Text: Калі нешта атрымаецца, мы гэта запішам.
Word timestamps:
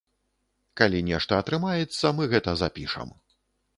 Калі 0.79 1.01
нешта 1.11 1.37
атрымаецца, 1.41 2.05
мы 2.21 2.31
гэта 2.33 2.59
запішам. 2.63 3.07